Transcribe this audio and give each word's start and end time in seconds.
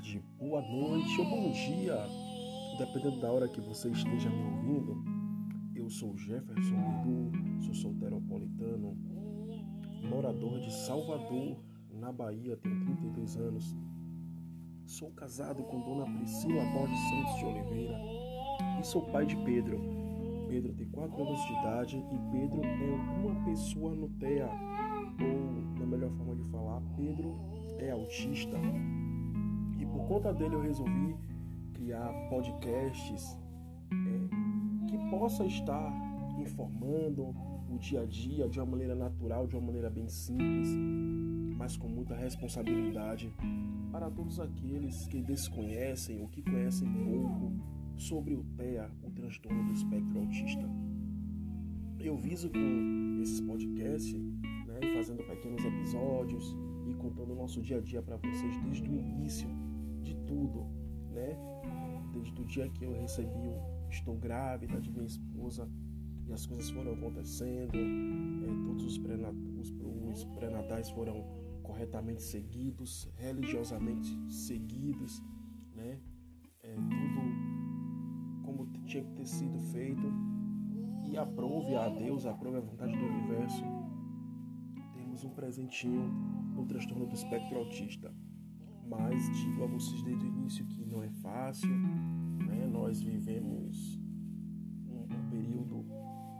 tarde, 0.00 0.22
boa 0.38 0.62
noite 0.62 1.20
ou 1.20 1.26
bom 1.28 1.50
dia, 1.50 1.94
dependendo 2.78 3.20
da 3.20 3.30
hora 3.30 3.46
que 3.46 3.60
você 3.60 3.90
esteja 3.90 4.30
me 4.30 4.42
ouvindo. 4.44 5.04
Eu 5.74 5.90
sou 5.90 6.16
Jefferson 6.16 7.02
Bidu, 7.04 7.62
sou 7.62 7.74
solteropolitano, 7.74 8.96
morador 10.08 10.58
de 10.60 10.72
Salvador, 10.72 11.62
na 11.92 12.10
Bahia, 12.10 12.56
tenho 12.56 12.82
32 12.82 13.36
anos. 13.36 13.76
Sou 14.86 15.10
casado 15.10 15.62
com 15.64 15.80
Dona 15.80 16.06
Priscila 16.16 16.64
Borges 16.72 16.98
Santos 17.10 17.36
de 17.36 17.44
Oliveira 17.44 18.00
e 18.80 18.84
sou 18.84 19.02
pai 19.02 19.26
de 19.26 19.36
Pedro. 19.44 19.78
Pedro 20.48 20.72
tem 20.72 20.88
4 20.88 21.22
anos 21.22 21.44
de 21.44 21.52
idade 21.52 21.96
e 21.98 22.32
Pedro 22.32 22.62
é 22.64 23.26
uma 23.26 23.44
pessoa 23.44 23.94
no 23.94 24.08
TEA, 24.18 24.48
ou 25.20 25.78
na 25.78 25.84
melhor 25.84 26.10
forma 26.12 26.36
de 26.36 26.44
falar, 26.44 26.80
Pedro 26.96 27.38
é 27.78 27.90
autista 27.90 28.56
por 29.86 30.06
conta 30.06 30.32
dele 30.32 30.54
eu 30.54 30.60
resolvi 30.60 31.16
criar 31.72 32.12
podcasts 32.28 33.38
é, 33.90 34.86
que 34.86 34.98
possa 35.10 35.44
estar 35.46 35.92
informando 36.38 37.34
o 37.70 37.78
dia 37.78 38.02
a 38.02 38.06
dia 38.06 38.48
de 38.48 38.58
uma 38.58 38.66
maneira 38.66 38.94
natural, 38.94 39.46
de 39.46 39.56
uma 39.56 39.66
maneira 39.66 39.88
bem 39.88 40.08
simples, 40.08 40.68
mas 41.56 41.76
com 41.76 41.88
muita 41.88 42.14
responsabilidade 42.14 43.32
para 43.92 44.10
todos 44.10 44.40
aqueles 44.40 45.06
que 45.06 45.22
desconhecem 45.22 46.20
ou 46.20 46.28
que 46.28 46.42
conhecem 46.42 46.88
pouco 46.88 47.52
sobre 47.96 48.34
o 48.34 48.44
TEA, 48.56 48.90
o 49.02 49.10
transtorno 49.10 49.64
do 49.64 49.72
espectro 49.72 50.18
autista. 50.18 50.68
Eu 51.98 52.16
viso 52.16 52.50
com 52.50 53.20
esses 53.22 53.40
podcasts, 53.40 54.14
né, 54.14 54.80
fazendo 54.96 55.22
pequenos 55.22 55.64
episódios 55.64 56.56
e 56.88 56.94
contando 56.94 57.32
o 57.32 57.36
nosso 57.36 57.60
dia 57.60 57.76
a 57.76 57.80
dia 57.80 58.02
para 58.02 58.16
vocês 58.16 58.56
desde 58.64 58.88
o 58.88 58.94
início 58.94 59.48
tudo, 60.30 60.64
né? 61.10 61.36
Desde 62.12 62.40
o 62.40 62.44
dia 62.44 62.68
que 62.70 62.84
eu 62.84 62.92
recebi 62.92 63.48
o 63.48 63.88
estou 63.90 64.16
grávida 64.16 64.80
de 64.80 64.90
minha 64.92 65.06
esposa 65.06 65.68
e 66.28 66.32
as 66.32 66.46
coisas 66.46 66.70
foram 66.70 66.92
acontecendo, 66.92 67.74
é, 67.74 68.64
todos 68.64 68.84
os, 68.84 68.98
os 68.98 70.24
pré-natais 70.36 70.88
foram 70.90 71.24
corretamente 71.64 72.22
seguidos, 72.22 73.10
religiosamente 73.16 74.08
seguidos, 74.32 75.20
né? 75.74 75.98
É, 76.62 76.74
tudo 76.74 78.44
como 78.44 78.66
tinha 78.86 79.02
que 79.02 79.12
ter 79.12 79.26
sido 79.26 79.58
feito 79.72 80.06
e 81.06 81.16
aprove 81.16 81.74
a 81.74 81.88
Deus, 81.88 82.24
aprove 82.24 82.58
a 82.58 82.60
vontade 82.60 82.96
do 82.96 83.04
universo. 83.04 83.64
Temos 84.94 85.24
um 85.24 85.30
presentinho 85.30 86.02
no 86.54 86.64
transtorno 86.66 87.06
do 87.06 87.14
espectro 87.14 87.58
autista 87.58 88.14
mas 88.86 89.30
digo 89.38 89.64
a 89.64 89.66
vocês 89.66 90.02
desde 90.02 90.24
o 90.24 90.28
início 90.28 90.66
que 90.66 90.84
não 90.84 91.02
é 91.02 91.10
fácil, 91.10 91.70
né? 91.70 92.66
Nós 92.66 93.00
vivemos 93.00 94.00
um, 94.88 95.02
um, 95.02 95.30
período 95.30 95.86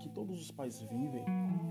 que 0.00 0.08
todos 0.08 0.40
os 0.40 0.50
pais 0.50 0.80
vivem, 0.82 1.24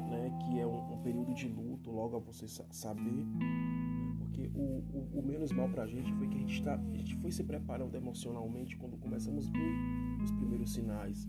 né? 0.10 0.38
Que 0.42 0.60
é 0.60 0.68
um, 0.68 0.94
um 0.94 1.02
período 1.02 1.34
de 1.34 1.48
luto, 1.48 1.92
logo 1.92 2.18
a 2.18 2.20
você 2.20 2.48
saber, 2.48 3.26
né? 3.26 4.16
porque 4.20 4.50
o, 4.54 4.60
o, 4.60 5.20
o, 5.20 5.24
menos 5.26 5.52
mal 5.52 5.70
pra 5.70 5.88
gente 5.88 6.12
foi 6.14 6.28
que 6.28 6.36
a 6.36 6.40
gente, 6.40 6.62
tá, 6.62 6.76
a 6.76 6.98
gente 6.98 7.16
foi 7.16 7.32
se 7.32 7.44
preparando 7.44 7.96
emocionalmente 7.96 8.76
quando 8.76 8.98
começamos 8.98 9.48
a 9.48 9.52
ver 9.52 10.24
os 10.24 10.32
primeiros 10.32 10.74
sinais, 10.74 11.28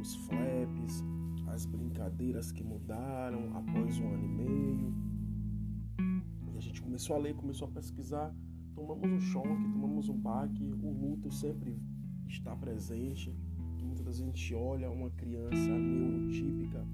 os 0.00 0.14
flaps, 0.26 1.04
as 1.48 1.66
brincadeiras 1.66 2.50
que 2.50 2.64
mudaram 2.64 3.54
após 3.56 3.98
um 3.98 4.08
ano 4.12 4.24
e 4.24 4.28
meio. 4.28 4.94
E 6.54 6.56
a 6.56 6.60
gente 6.60 6.80
começou 6.80 7.16
a 7.16 7.18
ler, 7.18 7.34
começou 7.34 7.68
a 7.68 7.70
pesquisar 7.70 8.34
tomamos 8.76 9.10
um 9.10 9.20
choque, 9.20 9.48
tomamos 9.72 10.08
um 10.10 10.18
baque, 10.18 10.62
o 10.62 10.92
luto 10.92 11.32
sempre 11.32 11.80
está 12.28 12.54
presente. 12.54 13.34
Muitas 13.82 14.04
vezes 14.04 14.20
a 14.20 14.24
gente 14.26 14.54
olha 14.54 14.90
uma 14.90 15.10
criança 15.10 15.78
neurotípica 15.78 16.86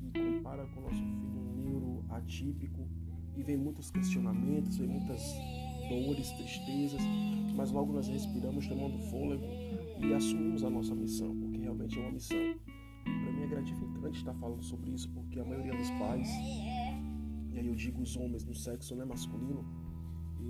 e 0.00 0.10
compara 0.10 0.66
com 0.68 0.80
o 0.80 0.82
nosso 0.84 0.96
filho 0.96 1.52
neuroatípico 1.54 2.88
e 3.36 3.42
vem 3.42 3.58
muitos 3.58 3.90
questionamentos, 3.90 4.78
vem 4.78 4.88
muitas 4.88 5.22
dores, 5.88 6.30
tristezas, 6.30 7.02
mas 7.54 7.70
logo 7.70 7.92
nós 7.92 8.08
respiramos 8.08 8.66
tomando 8.66 8.98
fôlego 9.10 9.44
e 10.00 10.14
assumimos 10.14 10.64
a 10.64 10.70
nossa 10.70 10.94
missão, 10.94 11.36
porque 11.36 11.58
realmente 11.58 11.98
é 11.98 12.02
uma 12.02 12.12
missão. 12.12 12.38
Para 13.04 13.32
mim 13.32 13.42
é 13.42 13.46
gratificante 13.48 14.18
estar 14.18 14.34
falando 14.34 14.62
sobre 14.62 14.92
isso, 14.92 15.10
porque 15.10 15.38
a 15.38 15.44
maioria 15.44 15.76
dos 15.76 15.90
pais, 15.90 16.28
e 17.50 17.58
aí 17.58 17.66
eu 17.66 17.74
digo 17.74 18.00
os 18.00 18.16
homens 18.16 18.44
no 18.44 18.54
sexo 18.54 18.94
né, 18.96 19.04
masculino, 19.04 19.81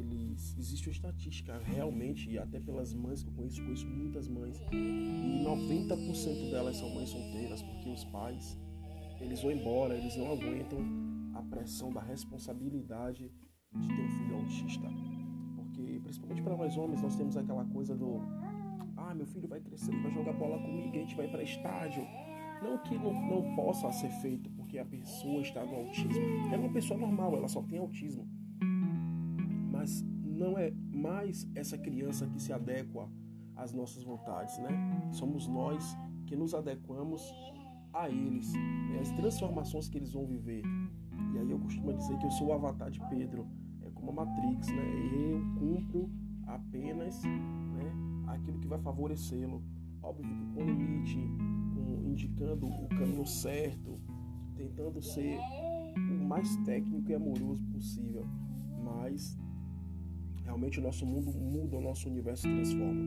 eles 0.01 0.57
existe 0.59 0.89
uma 0.89 0.93
estatística 0.93 1.59
realmente 1.59 2.31
e 2.31 2.39
até 2.39 2.59
pelas 2.61 2.95
mães 2.95 3.23
que 3.23 3.29
eu 3.29 3.35
conheço, 3.35 3.63
conheço 3.63 3.87
muitas 3.87 4.29
mães 4.29 4.59
e 4.73 5.45
90% 5.45 6.51
delas 6.51 6.77
são 6.77 6.89
mães 6.95 7.11
solteiras 7.11 7.63
porque 7.63 7.89
os 7.89 8.05
pais 8.05 8.59
eles 9.21 9.41
vão 9.41 9.53
embora, 9.53 9.95
eles 9.95 10.17
não 10.17 10.33
aguentam 10.33 10.81
a 11.35 11.43
pressão 11.43 11.93
da 11.93 12.01
responsabilidade 12.01 13.31
de 13.73 13.89
ter 13.89 14.03
um 14.03 14.09
filho 14.09 14.37
autista. 14.37 14.89
Porque 15.57 16.01
principalmente 16.03 16.43
para 16.43 16.57
nós 16.57 16.77
homens 16.77 17.03
nós 17.03 17.17
temos 17.17 17.37
aquela 17.37 17.65
coisa 17.67 17.97
do 17.97 18.21
ah, 18.97 19.15
meu 19.15 19.27
filho 19.27 19.49
vai 19.49 19.61
crescer, 19.61 19.93
vai 20.03 20.13
jogar 20.13 20.33
bola 20.33 20.59
comigo, 20.59 20.97
a 20.97 21.01
gente 21.01 21.15
vai 21.15 21.29
para 21.29 21.43
estádio. 21.43 22.05
Não 22.63 22.79
que 22.79 22.97
não, 22.97 23.13
não 23.13 23.57
possa 23.57 23.91
ser 23.93 24.11
feito 24.21 24.49
porque 24.51 24.79
a 24.79 24.85
pessoa 24.85 25.41
está 25.41 25.65
no 25.65 25.75
autismo. 25.75 26.13
É 26.53 26.57
uma 26.57 26.73
pessoa 26.73 26.99
normal, 26.99 27.37
ela 27.37 27.49
só 27.49 27.63
tem 27.63 27.79
autismo 27.79 28.29
não 30.33 30.59
é 30.59 30.71
mais 30.95 31.49
essa 31.55 31.77
criança 31.79 32.27
que 32.27 32.41
se 32.41 32.53
adequa 32.53 33.09
às 33.57 33.73
nossas 33.73 34.03
vontades, 34.03 34.59
né? 34.59 34.71
Somos 35.13 35.47
nós 35.47 35.97
que 36.27 36.37
nos 36.37 36.55
adequamos 36.55 37.23
a 37.93 38.09
eles, 38.09 38.53
né? 38.53 39.01
as 39.01 39.11
transformações 39.11 39.89
que 39.89 39.99
eles 39.99 40.13
vão 40.13 40.27
viver. 40.27 40.63
E 41.35 41.39
aí 41.39 41.51
eu 41.51 41.59
costumo 41.59 41.93
dizer 41.93 42.17
que 42.19 42.27
eu 42.27 42.31
sou 42.31 42.49
o 42.49 42.53
avatar 42.53 42.91
de 42.91 43.01
Pedro, 43.09 43.47
é 43.83 43.91
como 43.91 44.11
a 44.11 44.25
Matrix, 44.25 44.69
né? 44.69 44.83
Eu 45.31 45.41
cumpro 45.59 46.11
apenas 46.47 47.23
né, 47.23 47.93
aquilo 48.29 48.59
que 48.59 48.67
vai 48.67 48.81
favorecê-lo. 48.81 49.63
Óbvio 50.03 50.27
que 50.27 50.55
com 50.55 50.65
limite, 50.65 51.19
com, 51.75 52.09
indicando 52.09 52.67
o 52.67 52.89
caminho 52.89 53.27
certo, 53.27 54.01
tentando 54.57 55.01
ser 55.01 55.39
o 55.97 56.25
mais 56.25 56.57
técnico 56.65 57.11
e 57.11 57.15
amoroso 57.15 57.65
possível, 57.67 58.27
mas 58.83 59.39
realmente 60.45 60.79
o 60.79 60.83
nosso 60.83 61.07
mundo 61.07 61.33
muda, 61.33 61.77
o 61.77 61.81
nosso 61.81 62.09
universo 62.09 62.43
transforma. 62.43 63.01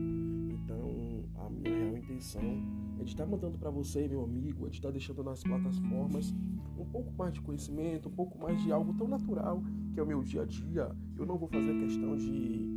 Então, 0.50 1.24
a 1.36 1.50
minha 1.50 1.76
real 1.76 1.96
intenção 1.96 2.62
é 2.98 3.04
de 3.04 3.10
estar 3.10 3.26
mandando 3.26 3.58
para 3.58 3.70
você, 3.70 4.08
meu 4.08 4.24
amigo, 4.24 4.66
é 4.66 4.70
de 4.70 4.76
estar 4.76 4.90
deixando 4.90 5.22
nas 5.22 5.42
plataformas 5.42 6.34
um 6.78 6.84
pouco 6.84 7.12
mais 7.12 7.32
de 7.32 7.40
conhecimento, 7.40 8.08
um 8.08 8.12
pouco 8.12 8.38
mais 8.38 8.60
de 8.62 8.72
algo 8.72 8.92
tão 8.94 9.08
natural 9.08 9.62
que 9.92 10.00
é 10.00 10.02
o 10.02 10.06
meu 10.06 10.22
dia 10.22 10.42
a 10.42 10.46
dia. 10.46 10.94
Eu 11.16 11.24
não 11.24 11.38
vou 11.38 11.48
fazer 11.48 11.72
questão 11.78 12.16
de 12.16 12.76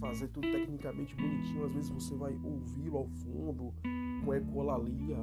fazer 0.00 0.28
tudo 0.28 0.50
tecnicamente 0.50 1.14
bonitinho. 1.14 1.64
Às 1.64 1.72
vezes 1.72 1.90
você 1.90 2.14
vai 2.14 2.34
ouvi-lo 2.42 2.98
ao 2.98 3.08
fundo 3.08 3.74
com 4.24 4.34
ecolalia, 4.34 5.18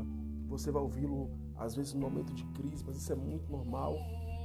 você 0.47 0.71
vai 0.71 0.81
ouvi-lo 0.81 1.29
às 1.57 1.75
vezes 1.75 1.93
no 1.93 2.01
momento 2.01 2.33
de 2.33 2.45
crise, 2.47 2.83
mas 2.85 2.97
isso 2.97 3.11
é 3.11 3.15
muito 3.15 3.49
normal 3.51 3.95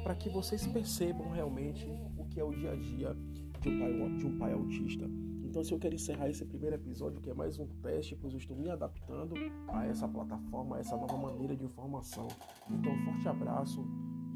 para 0.03 0.15
que 0.15 0.31
vocês 0.31 0.67
percebam 0.67 1.31
realmente 1.31 1.87
o 2.17 2.25
que 2.25 2.41
é 2.41 2.45
o 2.45 2.51
dia 2.51 2.73
a 2.73 2.77
dia 2.77 3.17
de 3.61 3.69
um 3.69 3.79
pai, 3.79 4.17
de 4.17 4.27
um 4.27 4.39
pai 4.39 4.53
autista. 4.53 5.05
Então, 5.45 5.63
se 5.65 5.73
eu 5.73 5.79
quero 5.79 5.95
encerrar 5.95 6.29
esse 6.29 6.45
primeiro 6.45 6.77
episódio, 6.77 7.21
que 7.21 7.29
é 7.29 7.35
mais 7.35 7.59
um 7.59 7.67
teste, 7.83 8.17
pois 8.17 8.33
eu 8.33 8.39
estou 8.39 8.57
me 8.57 8.71
adaptando 8.71 9.35
a 9.69 9.85
essa 9.85 10.09
plataforma, 10.09 10.77
a 10.77 10.79
essa 10.79 10.97
nova 10.97 11.17
maneira 11.17 11.57
de 11.57 11.65
informação. 11.65 12.29
Então, 12.71 12.97
forte 13.05 13.29
abraço 13.29 13.85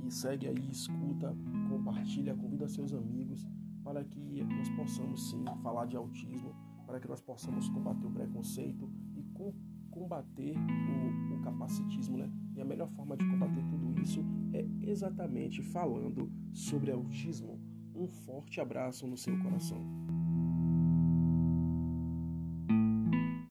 e 0.05 0.11
segue 0.11 0.49
aí, 0.49 0.71
escuta, 0.71 1.35
compartilha, 1.69 2.35
convida 2.35 2.69
seus 2.69 2.93
amigos 2.93 3.47
para 3.83 4.05
que 4.05 4.43
nós 4.43 4.69
possamos 4.71 5.31
sim 5.31 5.45
falar 5.63 5.87
de 5.87 5.97
autismo, 5.97 6.55
para 6.87 6.99
que 6.99 7.09
nós 7.09 7.21
possamos 7.21 7.69
combater 7.69 8.07
o 8.07 8.11
preconceito 8.11 8.91
e 9.15 9.23
com, 9.35 9.55
combater 9.91 10.57
o, 10.57 11.35
o 11.35 11.41
capacitismo, 11.43 12.19
né? 12.19 12.31
E 12.57 12.61
a 12.61 12.65
melhor 12.65 12.89
forma 12.91 13.17
de 13.17 13.25
combater 13.25 13.65
tudo 13.69 14.01
isso 14.01 14.25
é 14.53 14.67
exatamente 14.83 15.63
falando 15.63 16.31
sobre 16.53 16.91
autismo. 16.91 17.64
Um 17.95 18.09
forte 18.09 18.61
abraço 18.61 19.07
no 19.07 19.17
seu 19.17 19.39
coração. 19.39 19.79